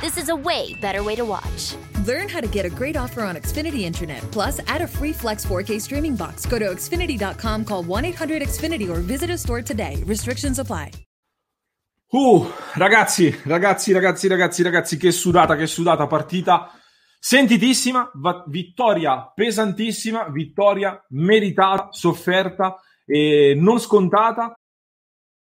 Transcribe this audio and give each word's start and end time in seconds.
This 0.00 0.16
is 0.16 0.28
a 0.28 0.36
way 0.36 0.74
better 0.80 1.02
way 1.02 1.16
to 1.16 1.24
watch. 1.24 1.74
Learn 2.06 2.28
how 2.28 2.40
to 2.40 2.46
get 2.46 2.64
a 2.64 2.70
great 2.70 2.96
offer 2.96 3.24
on 3.24 3.34
Xfinity 3.34 3.80
Internet. 3.80 4.22
Plus, 4.30 4.60
add 4.68 4.80
a 4.80 4.86
free 4.86 5.12
Flex 5.12 5.44
4K 5.44 5.80
streaming 5.80 6.14
box. 6.14 6.46
Go 6.46 6.56
to 6.56 6.66
Xfinity.com, 6.66 7.64
call 7.64 7.82
1 7.82 8.04
800 8.04 8.42
Xfinity, 8.42 8.88
or 8.88 9.00
visit 9.00 9.28
a 9.28 9.36
store 9.36 9.60
today. 9.60 10.00
Restrictions 10.06 10.60
apply. 10.60 10.92
Uh, 12.12 12.46
ragazzi, 12.76 13.36
ragazzi, 13.44 13.92
ragazzi, 13.92 14.28
ragazzi, 14.28 14.62
ragazzi, 14.62 14.96
che 14.96 15.10
sudata, 15.10 15.56
che 15.56 15.66
sudata 15.66 16.06
partita. 16.06 16.70
Sentitissima, 17.18 18.08
va- 18.14 18.44
vittoria 18.46 19.32
pesantissima, 19.34 20.28
vittoria 20.30 21.04
meritata, 21.08 21.88
sofferta 21.90 22.76
e 23.04 23.56
non 23.58 23.80
scontata. 23.80 24.57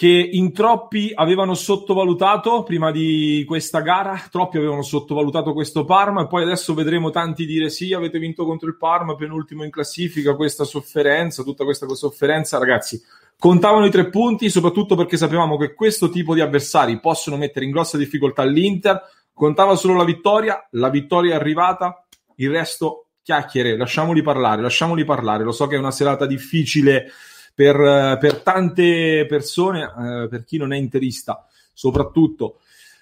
Che 0.00 0.30
in 0.32 0.54
troppi 0.54 1.12
avevano 1.14 1.52
sottovalutato 1.52 2.62
prima 2.62 2.90
di 2.90 3.44
questa 3.46 3.80
gara, 3.80 4.18
troppi 4.30 4.56
avevano 4.56 4.80
sottovalutato 4.80 5.52
questo 5.52 5.84
Parma 5.84 6.22
e 6.22 6.26
poi 6.26 6.42
adesso 6.42 6.72
vedremo 6.72 7.10
tanti 7.10 7.44
dire 7.44 7.68
sì, 7.68 7.92
avete 7.92 8.18
vinto 8.18 8.46
contro 8.46 8.66
il 8.66 8.78
Parma, 8.78 9.14
penultimo 9.14 9.62
in 9.62 9.70
classifica, 9.70 10.36
questa 10.36 10.64
sofferenza, 10.64 11.42
tutta 11.42 11.64
questa 11.64 11.86
sofferenza, 11.86 12.56
ragazzi, 12.56 12.98
contavano 13.38 13.84
i 13.84 13.90
tre 13.90 14.08
punti, 14.08 14.48
soprattutto 14.48 14.96
perché 14.96 15.18
sapevamo 15.18 15.58
che 15.58 15.74
questo 15.74 16.08
tipo 16.08 16.32
di 16.32 16.40
avversari 16.40 16.98
possono 16.98 17.36
mettere 17.36 17.66
in 17.66 17.70
grossa 17.70 17.98
difficoltà 17.98 18.42
l'Inter, 18.42 19.02
contava 19.34 19.76
solo 19.76 19.96
la 19.96 20.04
vittoria, 20.04 20.66
la 20.70 20.88
vittoria 20.88 21.34
è 21.34 21.36
arrivata, 21.36 22.06
il 22.36 22.48
resto 22.48 23.08
chiacchiere, 23.22 23.76
lasciamoli 23.76 24.22
parlare, 24.22 24.62
lasciamoli 24.62 25.04
parlare, 25.04 25.44
lo 25.44 25.52
so 25.52 25.66
che 25.66 25.76
è 25.76 25.78
una 25.78 25.90
serata 25.90 26.24
difficile 26.24 27.12
per, 27.60 28.16
per 28.18 28.40
tante 28.40 29.26
persone, 29.28 29.82
eh, 29.82 30.28
per 30.30 30.44
chi 30.44 30.56
non 30.56 30.72
è 30.72 30.78
interista 30.78 31.46
soprattutto. 31.74 32.60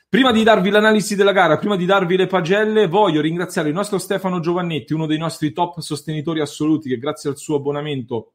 Prima 0.09 0.33
di 0.33 0.43
darvi 0.43 0.71
l'analisi 0.71 1.15
della 1.15 1.31
gara, 1.31 1.59
prima 1.59 1.77
di 1.77 1.85
darvi 1.85 2.17
le 2.17 2.27
pagelle, 2.27 2.89
voglio 2.89 3.21
ringraziare 3.21 3.69
il 3.69 3.75
nostro 3.75 3.99
Stefano 3.99 4.41
Giovannetti, 4.41 4.95
uno 4.95 5.07
dei 5.07 5.19
nostri 5.19 5.53
top 5.53 5.79
sostenitori 5.79 6.41
assoluti, 6.41 6.89
che 6.89 6.99
grazie 6.99 7.31
al 7.31 7.37
suo 7.37 7.55
abbonamento 7.57 8.33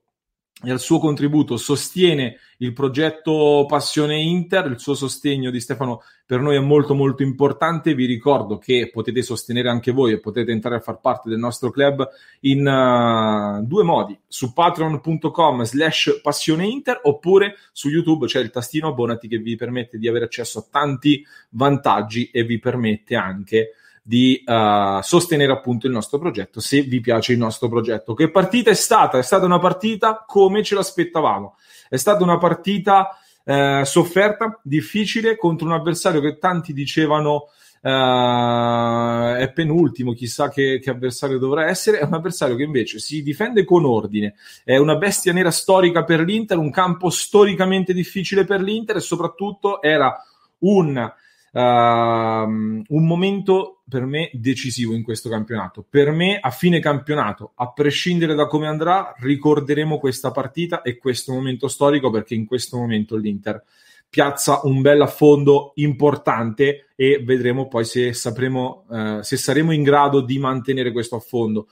e 0.62 0.72
al 0.72 0.80
suo 0.80 1.00
contributo 1.00 1.58
sostiene 1.58 2.38
il 2.58 2.72
progetto 2.72 3.66
Passione 3.68 4.22
Inter, 4.22 4.68
il 4.68 4.80
suo 4.80 4.94
sostegno 4.94 5.52
di 5.52 5.60
Stefano 5.60 6.04
per 6.26 6.40
noi 6.40 6.56
è 6.56 6.60
molto 6.60 6.96
molto 6.96 7.22
importante, 7.22 7.94
vi 7.94 8.06
ricordo 8.06 8.58
che 8.58 8.90
potete 8.92 9.22
sostenere 9.22 9.70
anche 9.70 9.92
voi 9.92 10.14
e 10.14 10.20
potete 10.20 10.52
entrare 10.52 10.78
a 10.78 10.80
far 10.80 11.00
parte 11.02 11.28
del 11.28 11.38
nostro 11.38 11.70
club 11.70 12.08
in 12.42 12.66
uh, 12.66 13.66
due 13.66 13.84
modi, 13.84 14.18
su 14.26 14.54
patreon.com 14.54 15.64
slash 15.64 16.22
passione 16.22 16.66
Inter 16.66 17.02
oppure 17.04 17.56
su 17.74 17.90
YouTube 17.90 18.28
c'è 18.28 18.40
il 18.40 18.52
tastino 18.52 18.88
abbonati 18.88 19.28
che 19.28 19.40
vi 19.40 19.58
permette 19.58 19.98
di 19.98 20.08
avere 20.08 20.26
accesso 20.26 20.60
a 20.60 20.66
tanti 20.72 21.26
vantaggi 21.50 22.30
e 22.32 22.44
vi 22.44 22.58
permette 22.58 23.16
anche 23.16 23.74
di 24.06 24.44
uh, 24.46 25.02
sostenere 25.02 25.54
appunto 25.54 25.88
il 25.88 25.94
nostro 25.94 26.20
progetto 26.20 26.60
se 26.60 26.82
vi 26.82 27.00
piace 27.00 27.32
il 27.32 27.38
nostro 27.38 27.70
progetto. 27.70 28.14
Che 28.14 28.30
partita 28.30 28.70
è 28.70 28.76
stata? 28.76 29.18
È 29.18 29.24
stata 29.24 29.46
una 29.46 29.60
partita 29.60 30.26
come 30.28 30.62
ce 30.62 30.76
l'aspettavamo. 30.76 31.56
È 31.88 31.96
stata 31.96 32.22
una 32.22 32.38
partita 32.38 33.18
eh, 33.46 33.82
sofferta, 33.86 34.60
difficile 34.62 35.38
contro 35.38 35.68
un 35.68 35.74
avversario 35.74 36.22
che 36.22 36.38
tanti 36.38 36.74
dicevano 36.74 37.48
Uh, 37.86 39.36
è 39.36 39.52
penultimo, 39.54 40.14
chissà 40.14 40.48
che, 40.48 40.80
che, 40.82 40.90
avversario 40.90 41.38
dovrà 41.38 41.68
essere. 41.68 42.00
È 42.00 42.06
un 42.06 42.14
avversario 42.14 42.56
che 42.56 42.64
invece 42.64 42.98
si 42.98 43.22
difende 43.22 43.66
con 43.66 43.84
ordine, 43.84 44.36
è 44.64 44.78
una 44.78 44.96
bestia 44.96 45.34
nera 45.34 45.52
storica 45.52 46.06
per 46.06 46.22
l'Inter, 46.22 46.58
un 46.58 46.72
campo 46.72 47.10
storicamente 47.10 47.92
difficile 47.92 48.46
per 48.46 48.62
l'Inter 48.62 48.96
e 48.96 49.02
soprattutto 49.02 49.82
era 49.82 50.16
un 50.60 51.12
uh, 51.54 51.60
un 51.60 53.06
momento 53.06 53.84
per 53.88 54.06
me 54.06 54.30
decisivo 54.34 54.94
in 54.94 55.04
questo 55.04 55.30
campionato. 55.30 55.86
Per 55.88 56.12
me, 56.12 56.40
a 56.40 56.50
fine 56.50 56.80
campionato, 56.80 57.52
a 57.56 57.72
prescindere 57.72 58.34
da 58.34 58.48
come 58.48 58.68
andrà, 58.68 59.14
ricorderemo 59.18 60.00
questa 60.00 60.32
partita 60.32 60.82
e 60.82 60.98
questo 60.98 61.32
momento 61.32 61.68
storico 61.68 62.10
perché 62.10 62.34
in 62.34 62.46
questo 62.46 62.78
momento 62.78 63.16
l'Inter 63.16 63.64
piazza 64.10 64.62
un 64.64 64.82
bel 64.82 65.02
affondo 65.02 65.72
importante 65.76 66.90
e 66.96 67.24
vedremo 67.24 67.68
poi 67.68 67.84
se 67.84 68.14
sapremo, 68.14 68.86
uh, 68.88 69.22
se 69.22 69.38
saremo 69.38 69.72
in 69.72 69.84
grado 69.84 70.22
di 70.22 70.38
mantenere 70.38 70.92
questo 70.92 71.16
affondo. 71.16 71.68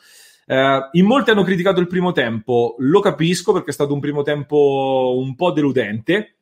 Uh, 0.47 0.89
in 0.93 1.05
molti 1.05 1.29
hanno 1.29 1.43
criticato 1.43 1.79
il 1.79 1.87
primo 1.87 2.11
tempo, 2.11 2.75
lo 2.79 2.99
capisco 2.99 3.53
perché 3.53 3.69
è 3.69 3.73
stato 3.73 3.93
un 3.93 3.99
primo 3.99 4.23
tempo 4.23 5.13
un 5.17 5.35
po' 5.35 5.51
deludente, 5.51 6.35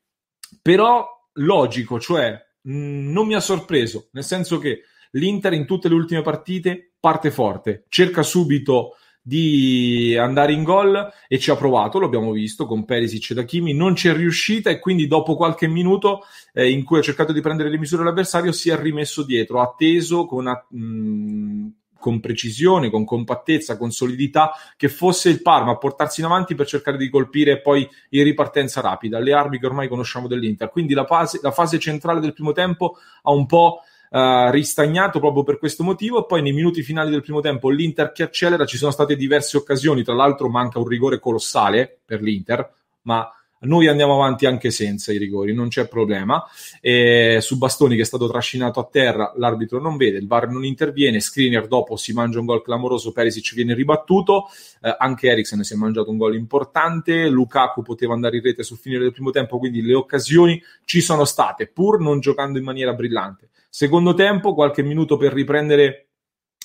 però 0.61 1.05
logico, 1.33 1.99
cioè 1.99 2.47
Mm, 2.69 3.11
non 3.11 3.25
mi 3.25 3.33
ha 3.33 3.39
sorpreso, 3.39 4.09
nel 4.11 4.23
senso 4.23 4.59
che 4.59 4.83
l'Inter 5.11 5.53
in 5.53 5.65
tutte 5.65 5.87
le 5.87 5.95
ultime 5.95 6.21
partite 6.21 6.91
parte 6.99 7.31
forte, 7.31 7.85
cerca 7.89 8.21
subito 8.21 8.95
di 9.21 10.15
andare 10.17 10.53
in 10.53 10.63
gol 10.63 11.11
e 11.27 11.39
ci 11.39 11.51
ha 11.51 11.55
provato, 11.55 11.99
lo 11.99 12.05
abbiamo 12.05 12.31
visto 12.31 12.65
con 12.65 12.85
Perisic 12.85 13.31
e 13.31 13.39
Hakimi, 13.41 13.73
non 13.73 13.95
ci 13.95 14.07
è 14.07 14.13
riuscita 14.13 14.69
e 14.69 14.79
quindi 14.79 15.07
dopo 15.07 15.35
qualche 15.35 15.67
minuto 15.67 16.21
eh, 16.53 16.69
in 16.69 16.83
cui 16.83 16.99
ha 16.99 17.03
cercato 17.03 17.31
di 17.31 17.41
prendere 17.41 17.69
le 17.69 17.77
misure 17.77 18.01
all'avversario 18.01 18.51
si 18.51 18.69
è 18.69 18.79
rimesso 18.79 19.23
dietro, 19.23 19.61
atteso 19.61 20.25
con, 20.25 20.45
mh, 20.45 20.83
mm, 20.83 21.67
con 21.99 22.19
precisione, 22.19 22.89
con 22.89 23.05
compattezza, 23.05 23.77
con 23.77 23.91
solidità, 23.91 24.53
che 24.77 24.89
fosse 24.89 25.29
il 25.29 25.41
Parma 25.41 25.73
a 25.73 25.77
portarsi 25.77 26.21
in 26.21 26.25
avanti 26.25 26.55
per 26.55 26.65
cercare 26.65 26.97
di 26.97 27.09
colpire 27.09 27.61
poi 27.61 27.87
in 28.09 28.23
ripartenza 28.23 28.81
rapida, 28.81 29.19
le 29.19 29.33
armi 29.33 29.59
che 29.59 29.65
ormai 29.65 29.87
conosciamo 29.87 30.27
dell'Inter. 30.27 30.69
Quindi 30.69 30.93
la 30.93 31.05
fase, 31.05 31.39
la 31.43 31.51
fase 31.51 31.77
centrale 31.77 32.19
del 32.19 32.33
primo 32.33 32.53
tempo 32.53 32.97
ha 33.23 33.31
un 33.31 33.45
po' 33.45 33.81
Uh, 34.11 34.49
ristagnato 34.49 35.19
proprio 35.19 35.43
per 35.43 35.59
questo 35.59 35.83
motivo. 35.83 36.25
Poi 36.25 36.41
nei 36.41 36.51
minuti 36.51 36.81
finali 36.81 37.11
del 37.11 37.21
primo 37.21 37.41
tempo 37.41 37.69
l'Inter 37.69 38.11
che 38.11 38.23
accelera, 38.23 38.65
ci 38.65 38.75
sono 38.75 38.89
state 38.89 39.15
diverse 39.15 39.55
occasioni, 39.55 40.01
tra 40.03 40.15
l'altro 40.15 40.49
manca 40.49 40.79
un 40.79 40.87
rigore 40.87 41.19
colossale 41.19 41.99
per 42.05 42.19
l'Inter, 42.19 42.73
ma 43.03 43.31
noi 43.61 43.87
andiamo 43.87 44.13
avanti 44.13 44.45
anche 44.45 44.71
senza 44.71 45.11
i 45.11 45.17
rigori, 45.17 45.53
non 45.53 45.67
c'è 45.67 45.87
problema. 45.87 46.43
E 46.79 47.39
su 47.41 47.57
Bastoni 47.57 47.95
che 47.95 48.03
è 48.03 48.05
stato 48.05 48.29
trascinato 48.29 48.79
a 48.79 48.87
terra, 48.89 49.33
l'arbitro 49.35 49.79
non 49.79 49.97
vede, 49.97 50.17
il 50.17 50.27
VAR 50.27 50.49
non 50.49 50.63
interviene, 50.63 51.19
Screener 51.19 51.67
dopo 51.67 51.95
si 51.95 52.13
mangia 52.13 52.39
un 52.39 52.45
gol 52.45 52.63
clamoroso, 52.63 53.11
Perisic 53.11 53.53
viene 53.53 53.73
ribattuto, 53.73 54.45
eh, 54.81 54.95
anche 54.97 55.29
Eriksen 55.29 55.63
si 55.63 55.73
è 55.73 55.77
mangiato 55.77 56.09
un 56.09 56.17
gol 56.17 56.35
importante, 56.35 57.27
Lukaku 57.27 57.81
poteva 57.81 58.13
andare 58.13 58.37
in 58.37 58.43
rete 58.43 58.63
sul 58.63 58.77
finire 58.77 59.01
del 59.01 59.11
primo 59.11 59.31
tempo, 59.31 59.57
quindi 59.57 59.81
le 59.81 59.93
occasioni 59.93 60.61
ci 60.85 61.01
sono 61.01 61.25
state, 61.25 61.67
pur 61.67 61.99
non 61.99 62.19
giocando 62.19 62.57
in 62.57 62.63
maniera 62.63 62.93
brillante. 62.93 63.49
Secondo 63.69 64.13
tempo, 64.13 64.53
qualche 64.53 64.81
minuto 64.81 65.17
per 65.17 65.33
riprendere 65.33 66.05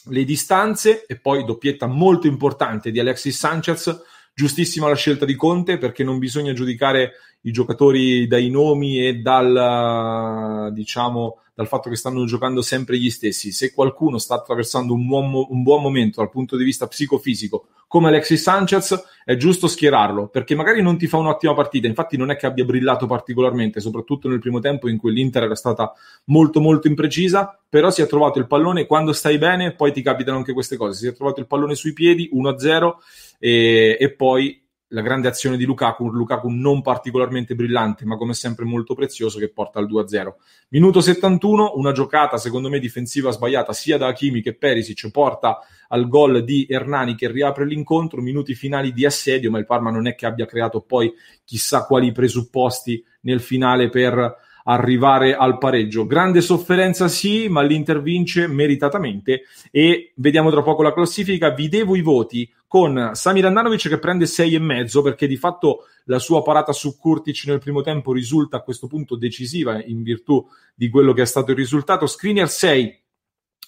le 0.08 0.24
distanze 0.24 1.06
e 1.06 1.18
poi 1.18 1.44
doppietta 1.44 1.86
molto 1.86 2.26
importante 2.26 2.90
di 2.90 3.00
Alexis 3.00 3.38
Sanchez 3.38 4.02
Giustissima 4.34 4.88
la 4.88 4.96
scelta 4.96 5.24
di 5.24 5.36
Conte 5.36 5.78
perché 5.78 6.02
non 6.02 6.18
bisogna 6.18 6.52
giudicare 6.52 7.12
i 7.44 7.52
giocatori 7.52 8.26
dai 8.26 8.50
nomi 8.50 9.06
e 9.06 9.16
dal, 9.16 10.70
diciamo, 10.72 11.38
dal 11.54 11.68
fatto 11.68 11.88
che 11.88 11.96
stanno 11.96 12.24
giocando 12.24 12.62
sempre 12.62 12.98
gli 12.98 13.10
stessi. 13.10 13.52
Se 13.52 13.72
qualcuno 13.72 14.18
sta 14.18 14.34
attraversando 14.34 14.92
un 14.92 15.06
buon, 15.06 15.46
un 15.48 15.62
buon 15.62 15.82
momento 15.82 16.20
dal 16.20 16.30
punto 16.30 16.56
di 16.56 16.64
vista 16.64 16.86
psicofisico, 16.86 17.66
come 17.86 18.08
Alexis 18.08 18.42
Sanchez, 18.42 19.04
è 19.24 19.36
giusto 19.36 19.68
schierarlo 19.68 20.26
perché 20.26 20.56
magari 20.56 20.82
non 20.82 20.98
ti 20.98 21.06
fa 21.06 21.18
un'ottima 21.18 21.54
partita. 21.54 21.86
Infatti, 21.86 22.16
non 22.16 22.30
è 22.30 22.36
che 22.36 22.46
abbia 22.46 22.64
brillato 22.64 23.06
particolarmente, 23.06 23.78
soprattutto 23.78 24.28
nel 24.28 24.40
primo 24.40 24.58
tempo 24.58 24.88
in 24.88 24.96
cui 24.96 25.12
l'Inter 25.12 25.44
era 25.44 25.54
stata 25.54 25.92
molto, 26.24 26.60
molto 26.60 26.88
imprecisa. 26.88 27.56
Però 27.68 27.90
si 27.90 28.02
è 28.02 28.06
trovato 28.06 28.38
il 28.38 28.46
pallone 28.46 28.86
quando 28.86 29.12
stai 29.12 29.38
bene, 29.38 29.74
poi 29.74 29.92
ti 29.92 30.02
capitano 30.02 30.38
anche 30.38 30.52
queste 30.52 30.76
cose. 30.76 30.98
Si 30.98 31.06
è 31.06 31.14
trovato 31.14 31.40
il 31.40 31.46
pallone 31.46 31.74
sui 31.74 31.92
piedi 31.92 32.30
1-0 32.32 32.92
e, 33.38 33.96
e 34.00 34.12
poi 34.12 34.63
la 34.94 35.02
grande 35.02 35.26
azione 35.26 35.56
di 35.56 35.64
Lukaku, 35.64 36.08
Lukaku 36.08 36.48
non 36.48 36.80
particolarmente 36.80 37.56
brillante, 37.56 38.04
ma 38.06 38.16
come 38.16 38.32
sempre 38.32 38.64
molto 38.64 38.94
prezioso, 38.94 39.40
che 39.40 39.50
porta 39.50 39.80
al 39.80 39.90
2-0. 39.90 40.34
Minuto 40.68 41.00
71, 41.00 41.72
una 41.74 41.90
giocata 41.90 42.38
secondo 42.38 42.68
me 42.68 42.78
difensiva 42.78 43.32
sbagliata 43.32 43.72
sia 43.72 43.98
da 43.98 44.06
Hakimi 44.06 44.40
che 44.40 44.54
Perisic 44.54 45.10
porta 45.10 45.58
al 45.88 46.08
gol 46.08 46.44
di 46.44 46.66
Hernani 46.68 47.16
che 47.16 47.30
riapre 47.30 47.66
l'incontro, 47.66 48.22
minuti 48.22 48.54
finali 48.54 48.92
di 48.92 49.04
assedio, 49.04 49.50
ma 49.50 49.58
il 49.58 49.66
Parma 49.66 49.90
non 49.90 50.06
è 50.06 50.14
che 50.14 50.26
abbia 50.26 50.46
creato 50.46 50.80
poi 50.80 51.12
chissà 51.44 51.84
quali 51.84 52.12
presupposti 52.12 53.04
nel 53.22 53.40
finale 53.40 53.88
per 53.88 54.36
arrivare 54.64 55.34
al 55.34 55.58
pareggio. 55.58 56.06
Grande 56.06 56.40
sofferenza 56.40 57.08
sì, 57.08 57.48
ma 57.48 57.62
l'Inter 57.62 58.00
vince 58.00 58.46
meritatamente 58.46 59.42
e 59.70 60.12
vediamo 60.16 60.50
tra 60.50 60.62
poco 60.62 60.82
la 60.82 60.92
classifica. 60.92 61.50
Vi 61.50 61.68
devo 61.68 61.96
i 61.96 62.02
voti 62.02 62.50
con 62.66 63.10
Samir 63.12 63.46
Andanovic 63.46 63.88
che 63.88 63.98
prende 63.98 64.24
6,5 64.24 65.02
perché 65.02 65.26
di 65.26 65.36
fatto 65.36 65.86
la 66.04 66.18
sua 66.18 66.42
parata 66.42 66.72
su 66.72 66.98
Kurtic 66.98 67.44
nel 67.46 67.60
primo 67.60 67.82
tempo 67.82 68.12
risulta 68.12 68.58
a 68.58 68.62
questo 68.62 68.86
punto 68.86 69.16
decisiva 69.16 69.82
in 69.82 70.02
virtù 70.02 70.44
di 70.74 70.88
quello 70.88 71.12
che 71.12 71.22
è 71.22 71.26
stato 71.26 71.50
il 71.50 71.56
risultato. 71.56 72.06
Skriniar 72.06 72.48
6 72.48 73.02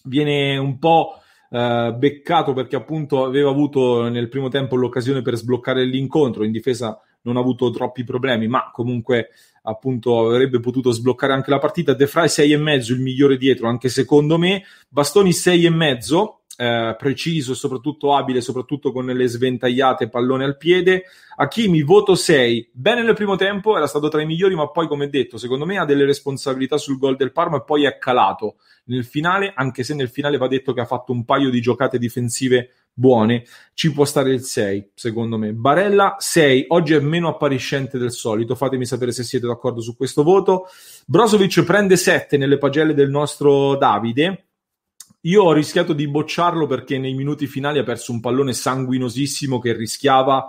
viene 0.04 0.56
un 0.56 0.78
po' 0.78 1.20
eh, 1.50 1.94
beccato 1.96 2.52
perché 2.52 2.76
appunto 2.76 3.25
aveva 3.25 3.50
avuto 3.50 4.08
nel 4.08 4.28
primo 4.28 4.49
tempo 4.49 4.76
l'occasione 4.76 5.22
per 5.22 5.37
sbloccare 5.37 5.84
l'incontro, 5.84 6.42
in 6.42 6.52
difesa 6.52 6.99
non 7.26 7.37
ha 7.37 7.40
avuto 7.40 7.70
troppi 7.70 8.05
problemi, 8.05 8.46
ma 8.46 8.70
comunque 8.73 9.31
appunto 9.62 10.28
avrebbe 10.28 10.61
potuto 10.61 10.93
sbloccare 10.93 11.32
anche 11.32 11.50
la 11.50 11.58
partita. 11.58 11.93
De 11.93 12.06
Frey 12.06 12.26
6,5 12.26 12.93
il 12.93 13.00
migliore 13.00 13.37
dietro, 13.37 13.69
anche 13.69 13.88
secondo 13.88 14.38
me. 14.38 14.62
Bastoni 14.88 15.31
6,5 15.31 16.34
eh, 16.56 16.94
preciso 16.96 17.55
soprattutto 17.55 18.14
abile, 18.14 18.40
soprattutto 18.40 18.93
con 18.93 19.06
le 19.06 19.26
sventagliate 19.26 20.08
pallone 20.08 20.44
al 20.44 20.56
piede. 20.56 21.05
Hakimi, 21.37 21.82
voto 21.82 22.14
6, 22.14 22.70
bene 22.73 23.02
nel 23.02 23.14
primo 23.14 23.37
tempo, 23.37 23.76
era 23.76 23.87
stato 23.87 24.08
tra 24.08 24.23
i 24.23 24.26
migliori, 24.26 24.55
ma 24.55 24.70
poi, 24.70 24.87
come 24.87 25.08
detto, 25.08 25.37
secondo 25.37 25.67
me 25.67 25.78
ha 25.78 25.84
delle 25.84 26.06
responsabilità 26.06 26.78
sul 26.78 26.96
gol 26.96 27.17
del 27.17 27.32
Parma 27.32 27.58
e 27.58 27.64
poi 27.64 27.84
è 27.84 27.99
calato 27.99 28.56
nel 28.84 29.05
finale, 29.05 29.52
anche 29.55 29.82
se 29.82 29.94
nel 29.94 30.08
finale 30.08 30.38
va 30.38 30.49
detto 30.49 30.73
che 30.73 30.81
ha 30.81 30.87
fatto 30.87 31.12
un 31.12 31.25
paio 31.25 31.50
di 31.50 31.61
giocate 31.61 31.99
difensive 31.99 32.85
buone, 32.98 33.44
ci 33.75 33.93
può 33.93 34.06
stare 34.06 34.32
il 34.32 34.43
6, 34.43 34.93
secondo 34.94 35.37
me. 35.37 35.52
Barella 35.52 36.16
6, 36.19 36.66
oggi 36.69 36.94
è 36.94 37.00
meno 37.00 37.28
appariscente 37.28 37.98
del 37.98 38.10
solito, 38.10 38.54
fatemi 38.54 38.87
sapere 38.87 39.12
se 39.12 39.22
siete 39.22 39.46
d'accordo 39.46 39.82
su 39.82 39.96
questo 39.96 40.22
voto. 40.22 40.66
Brozovic 41.04 41.62
prende 41.62 41.96
7 41.96 42.38
nelle 42.38 42.56
pagelle 42.56 42.94
del 42.94 43.10
nostro 43.10 43.76
Davide, 43.76 44.46
io 45.26 45.43
ho 45.43 45.52
rischiato 45.52 45.93
di 45.93 46.08
bocciarlo 46.08 46.66
perché 46.66 46.98
nei 46.98 47.12
minuti 47.12 47.46
finali 47.46 47.78
ha 47.78 47.82
perso 47.82 48.12
un 48.12 48.20
pallone 48.20 48.52
sanguinosissimo 48.52 49.58
che 49.58 49.72
rischiava 49.72 50.46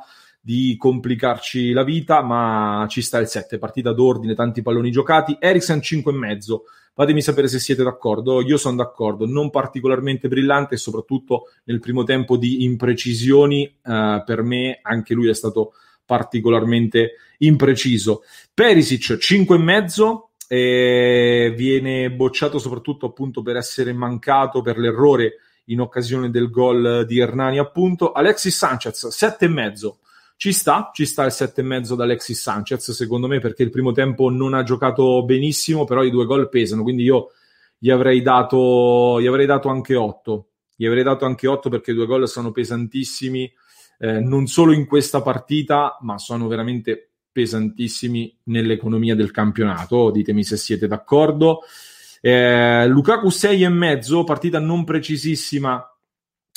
di 0.48 0.78
complicarci 0.78 1.74
la 1.74 1.84
vita, 1.84 2.22
ma 2.22 2.86
ci 2.88 3.02
sta 3.02 3.18
il 3.18 3.28
7, 3.28 3.58
partita 3.58 3.92
d'ordine, 3.92 4.34
tanti 4.34 4.62
palloni 4.62 4.90
giocati. 4.92 5.36
Eriksen 5.38 5.80
5,5. 5.80 6.60
Fatemi 6.94 7.22
sapere 7.22 7.50
se 7.50 7.60
siete 7.60 7.84
d'accordo. 7.84 8.42
Io 8.42 8.56
sono 8.56 8.78
d'accordo, 8.78 9.26
non 9.26 9.50
particolarmente 9.50 10.30
brillante 10.30 10.76
e 10.76 10.78
soprattutto 10.78 11.50
nel 11.66 11.82
primo 11.82 12.06
tempo 12.06 12.38
di 12.38 12.64
imprecisioni, 12.64 13.66
eh, 13.66 14.24
per 14.26 14.42
me 14.42 14.80
anche 14.82 15.14
lui 15.14 15.28
è 15.28 15.34
stato 15.34 15.74
particolarmente 16.06 17.16
impreciso. 17.40 18.24
Perisic 18.54 19.18
5,5 19.20 20.28
e 20.48 21.54
viene 21.58 22.10
bocciato 22.10 22.58
soprattutto 22.58 23.08
appunto 23.08 23.42
per 23.42 23.58
essere 23.58 23.92
mancato 23.92 24.62
per 24.62 24.78
l'errore 24.78 25.40
in 25.66 25.82
occasione 25.82 26.30
del 26.30 26.50
gol 26.50 27.04
di 27.06 27.20
Hernani 27.20 27.60
appunto 27.60 28.14
Alexis 28.14 28.56
Sanchez 28.56 29.08
sette 29.08 29.44
e 29.44 29.50
mezzo 29.50 29.98
ci 30.38 30.54
sta, 30.54 30.92
ci 30.94 31.06
sta 31.06 31.26
il 31.26 31.32
sette 31.32 31.62
e 31.62 31.64
mezzo 31.64 31.96
da 31.96 32.04
Alexis 32.06 32.40
Sanchez 32.40 32.92
secondo 32.92 33.28
me 33.28 33.40
perché 33.40 33.64
il 33.64 33.70
primo 33.70 33.92
tempo 33.92 34.30
non 34.30 34.54
ha 34.54 34.64
giocato 34.64 35.24
benissimo 35.26 35.84
però 35.84 36.04
i 36.04 36.12
due 36.12 36.26
gol 36.26 36.48
pesano 36.48 36.84
quindi 36.84 37.04
io 37.04 37.32
gli 37.78 37.90
avrei 37.90 38.22
dato, 38.22 39.20
gli 39.20 39.28
avrei 39.28 39.46
dato 39.46 39.70
anche 39.70 39.96
8 39.96 40.48
gli 40.76 40.86
avrei 40.86 41.04
dato 41.04 41.26
anche 41.26 41.48
8 41.48 41.70
perché 41.70 41.92
i 41.92 41.96
due 41.96 42.06
gol 42.06 42.28
sono 42.30 42.52
pesantissimi 42.52 43.52
eh, 44.00 44.20
non 44.20 44.48
solo 44.48 44.72
in 44.72 44.86
questa 44.86 45.22
partita 45.22 45.98
ma 46.02 46.18
sono 46.18 46.48
veramente 46.48 47.08
pesantissimi 47.38 48.36
nell'economia 48.46 49.14
del 49.14 49.30
campionato, 49.30 50.10
ditemi 50.10 50.44
se 50.44 50.58
siete 50.58 50.88
d'accordo. 50.88 51.60
Eh, 52.20 52.88
Lukaku 52.88 53.28
6,5, 53.28 54.24
partita 54.24 54.58
non 54.58 54.84
precisissima 54.84 55.88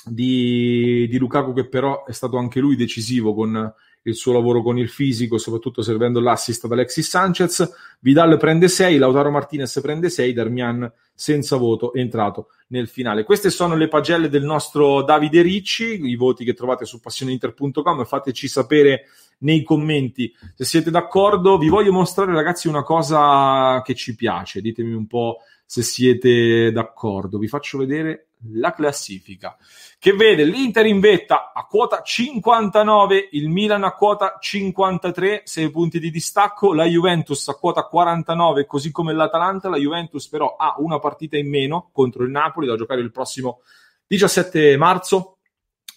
di, 0.05 1.07
di, 1.09 1.19
Lukaku 1.19 1.53
che 1.53 1.69
però 1.69 2.05
è 2.05 2.13
stato 2.13 2.39
anche 2.39 2.61
lui 2.61 2.77
decisivo 2.77 3.35
con 3.35 3.75
il 4.03 4.15
suo 4.15 4.33
lavoro 4.33 4.63
con 4.63 4.79
il 4.79 4.89
fisico, 4.89 5.37
soprattutto 5.37 5.83
servendo 5.83 6.21
l'assist 6.21 6.65
ad 6.65 6.73
Alexis 6.73 7.09
Sanchez. 7.09 7.71
Vidal 8.01 8.39
prende 8.39 8.69
6, 8.69 8.97
Lautaro 8.97 9.31
Martinez 9.31 9.79
prende 9.83 10.09
6, 10.09 10.33
Darmian 10.33 10.91
senza 11.15 11.57
voto 11.57 11.93
è 11.93 11.99
entrato 11.99 12.49
nel 12.69 12.89
finale. 12.89 13.25
Queste 13.25 13.51
sono 13.51 13.77
le 13.77 13.89
pagelle 13.89 14.31
del 14.31 14.43
nostro 14.43 15.03
Davide 15.03 15.43
Ricci, 15.43 16.01
i 16.07 16.17
voti 16.17 16.45
che 16.45 16.55
trovate 16.55 16.87
su 16.87 16.99
passioneinter.com, 16.99 18.05
fateci 18.07 18.49
sapere 18.49 19.05
nei 19.41 19.63
commenti 19.63 20.35
se 20.55 20.65
siete 20.65 20.91
d'accordo. 20.91 21.59
Vi 21.59 21.69
voglio 21.69 21.93
mostrare 21.93 22.33
ragazzi 22.33 22.69
una 22.69 22.83
cosa 22.83 23.83
che 23.85 23.95
ci 23.95 24.15
piace, 24.15 24.63
ditemi 24.63 24.95
un 24.95 25.07
po' 25.07 25.41
se 25.67 25.83
siete 25.83 26.73
d'accordo. 26.73 27.39
Vi 27.39 27.49
faccio 27.49 27.77
vedere 27.77 28.30
la 28.53 28.73
classifica 28.73 29.57
che 29.99 30.13
vede 30.15 30.45
l'Inter 30.45 30.87
in 30.87 30.99
vetta 30.99 31.53
a 31.55 31.65
quota 31.65 32.01
59, 32.03 33.29
il 33.33 33.49
Milan 33.49 33.85
a 33.85 33.93
quota 33.93 34.39
53, 34.41 35.43
6 35.45 35.71
punti 35.71 35.99
di 35.99 36.11
distacco, 36.11 36.73
la 36.73 36.87
Juventus 36.87 37.47
a 37.49 37.55
quota 37.55 37.83
49, 37.83 38.65
così 38.65 38.91
come 38.91 39.13
l'Atalanta. 39.13 39.69
La 39.69 39.77
Juventus 39.77 40.27
però 40.29 40.57
ha 40.57 40.77
una 40.79 40.99
partita 40.99 41.37
in 41.37 41.51
meno 41.51 41.91
contro 41.93 42.25
il 42.25 42.31
Napoli 42.31 42.67
da 42.67 42.77
giocare 42.77 43.03
il 43.03 43.11
prossimo 43.11 43.61
17 44.07 44.77
marzo. 44.79 45.37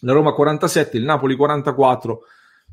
La 0.01 0.11
Roma 0.11 0.33
47, 0.33 0.97
il 0.97 1.03
Napoli 1.03 1.35
44. 1.35 2.19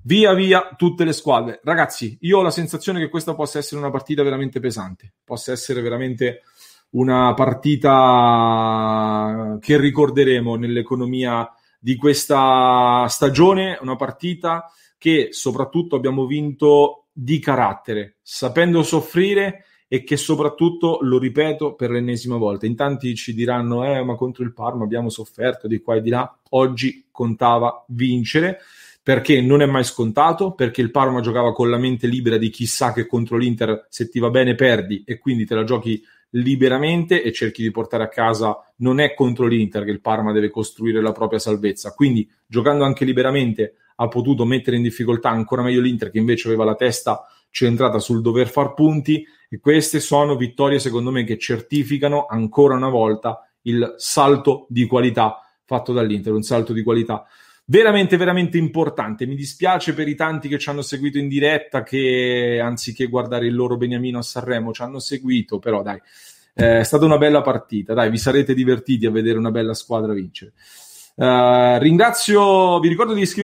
Via 0.02 0.33
via 0.33 0.75
tutte 0.76 1.04
le 1.04 1.12
squadre. 1.12 1.61
Ragazzi, 1.62 2.16
io 2.23 2.38
ho 2.38 2.42
la 2.42 2.50
sensazione 2.50 2.99
che 2.99 3.09
questa 3.09 3.35
possa 3.35 3.59
essere 3.59 3.80
una 3.80 3.90
partita 3.90 4.23
veramente 4.23 4.59
pesante, 4.59 5.12
possa 5.23 5.52
essere 5.52 5.80
veramente 5.80 6.42
una 6.90 7.35
partita 7.35 7.97
che 9.61 9.78
ricorderemo 9.78 10.56
nell'economia 10.56 11.49
di 11.78 11.97
questa 11.97 13.06
stagione, 13.09 13.78
una 13.80 13.97
partita 13.97 14.70
che 14.99 15.28
soprattutto 15.30 15.97
abbiamo 15.97 16.26
vinto 16.26 17.06
di 17.12 17.38
carattere, 17.38 18.16
sapendo 18.23 18.82
soffrire 18.82 19.64
e 19.88 20.04
che 20.04 20.16
soprattutto, 20.16 20.99
lo 21.02 21.18
ripeto 21.18 21.75
per 21.75 21.90
l'ennesima 21.90 22.37
volta, 22.37 22.66
in 22.66 22.76
tanti 22.76 23.14
ci 23.14 23.35
diranno, 23.35 23.85
eh, 23.85 24.04
ma 24.04 24.14
contro 24.14 24.44
il 24.44 24.52
Parma 24.52 24.85
abbiamo 24.85 25.09
sofferto 25.09 25.66
di 25.66 25.80
qua 25.80 25.97
e 25.97 26.00
di 26.00 26.11
là, 26.11 26.38
oggi 26.50 27.06
contava 27.11 27.85
vincere 27.88 28.61
perché 29.02 29.40
non 29.40 29.62
è 29.62 29.66
mai 29.66 29.82
scontato, 29.82 30.52
perché 30.52 30.80
il 30.82 30.90
Parma 30.90 31.20
giocava 31.20 31.52
con 31.52 31.70
la 31.70 31.78
mente 31.78 32.06
libera 32.06 32.37
di 32.37 32.50
chissà 32.50 32.92
che 32.92 33.06
contro 33.06 33.37
l'Inter 33.37 33.87
se 33.88 34.09
ti 34.09 34.20
va 34.20 34.30
bene 34.30 34.54
perdi 34.54 35.02
e 35.04 35.18
quindi 35.18 35.47
te 35.47 35.54
la 35.54 35.64
giochi 35.64 36.00
liberamente 36.30 37.22
e 37.22 37.32
cerchi 37.32 37.62
di 37.62 37.70
portare 37.70 38.04
a 38.04 38.08
casa, 38.08 38.56
non 38.76 39.00
è 39.00 39.14
contro 39.14 39.46
l'Inter 39.46 39.84
che 39.84 39.90
il 39.90 40.00
Parma 40.00 40.32
deve 40.32 40.50
costruire 40.50 41.00
la 41.00 41.12
propria 41.12 41.38
salvezza, 41.38 41.92
quindi 41.92 42.28
giocando 42.46 42.84
anche 42.84 43.04
liberamente 43.04 43.75
ha 43.96 44.08
potuto 44.08 44.44
mettere 44.44 44.76
in 44.76 44.82
difficoltà 44.82 45.28
ancora 45.28 45.62
meglio 45.62 45.80
l'Inter 45.80 46.10
che 46.10 46.18
invece 46.18 46.49
aveva 46.49 46.64
la 46.64 46.75
testa 46.75 47.22
centrata 47.50 47.99
sul 47.99 48.22
dover 48.22 48.49
far 48.49 48.72
punti. 48.75 49.25
E 49.49 49.58
queste 49.58 50.00
sono 50.00 50.37
vittorie 50.37 50.78
secondo 50.78 51.10
me 51.10 51.25
che 51.25 51.37
certificano 51.37 52.26
ancora 52.26 52.76
una 52.76 52.88
volta 52.88 53.46
il 53.62 53.94
salto 53.96 54.66
di 54.68 54.87
qualità 54.87 55.40
fatto 55.64 55.92
dall'Inter, 55.92 56.32
un 56.32 56.42
salto 56.42 56.72
di 56.72 56.82
qualità 56.82 57.26
veramente, 57.70 58.16
veramente 58.16 58.58
importante. 58.58 59.26
Mi 59.26 59.36
dispiace 59.36 59.94
per 59.94 60.08
i 60.08 60.16
tanti 60.16 60.48
che 60.48 60.58
ci 60.58 60.68
hanno 60.68 60.82
seguito 60.82 61.18
in 61.18 61.28
diretta, 61.28 61.84
che 61.84 62.60
anziché 62.62 63.06
guardare 63.06 63.46
il 63.46 63.54
loro 63.54 63.76
Beniamino 63.76 64.18
a 64.18 64.22
Sanremo 64.22 64.72
ci 64.72 64.82
hanno 64.82 64.98
seguito, 64.98 65.60
però 65.60 65.82
dai, 65.82 66.00
eh, 66.54 66.80
è 66.80 66.84
stata 66.84 67.04
una 67.04 67.18
bella 67.18 67.42
partita, 67.42 67.94
dai, 67.94 68.10
vi 68.10 68.18
sarete 68.18 68.54
divertiti 68.54 69.06
a 69.06 69.10
vedere 69.10 69.38
una 69.38 69.52
bella 69.52 69.74
squadra 69.74 70.12
vincere. 70.12 70.52
Uh, 71.14 71.78
ringrazio, 71.78 72.80
vi 72.80 72.88
ricordo 72.88 73.12
di 73.12 73.20
iscrivervi 73.20 73.50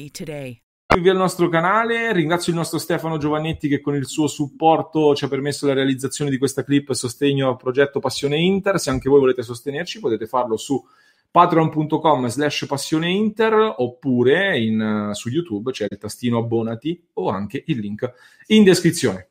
today. 0.09 0.61
al 1.09 1.15
nostro 1.15 1.47
canale, 1.49 2.11
ringrazio 2.13 2.51
il 2.51 2.57
nostro 2.57 2.79
Stefano 2.79 3.17
Giovannetti 3.17 3.67
che 3.67 3.79
con 3.79 3.95
il 3.95 4.05
suo 4.05 4.27
supporto 4.27 5.15
ci 5.15 5.25
ha 5.25 5.27
permesso 5.27 5.67
la 5.67 5.73
realizzazione 5.73 6.29
di 6.29 6.37
questa 6.37 6.63
clip 6.63 6.89
a 6.89 6.93
sostegno 6.93 7.49
al 7.49 7.57
progetto 7.57 7.99
Passione 7.99 8.39
Inter. 8.39 8.79
Se 8.79 8.89
anche 8.89 9.09
voi 9.09 9.19
volete 9.19 9.43
sostenerci 9.43 9.99
potete 9.99 10.25
farlo 10.25 10.57
su 10.57 10.83
patreon.com 11.31 12.27
slash 12.27 12.65
passione 12.67 13.09
inter 13.09 13.75
oppure 13.77 14.59
in, 14.59 15.11
su 15.13 15.29
YouTube 15.29 15.71
c'è 15.71 15.87
il 15.89 15.97
tastino 15.97 16.39
abbonati 16.39 17.01
o 17.13 17.29
anche 17.29 17.63
il 17.67 17.79
link 17.79 18.11
in 18.47 18.65
descrizione. 18.65 19.30